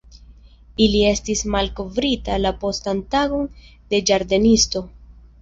[0.85, 3.47] Ili estis malkovritaj la postan tagon
[3.93, 4.85] de ĝardenisto.